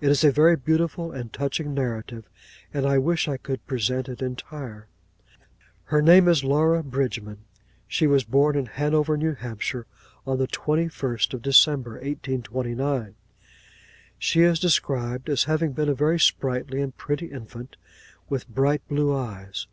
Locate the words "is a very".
0.10-0.56